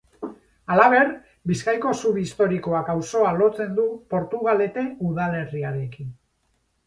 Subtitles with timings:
[0.75, 1.09] Halaber,
[1.49, 6.09] Bizkaiko zubi historikoak auzoa lotzen du Portugalete udalerriarekin.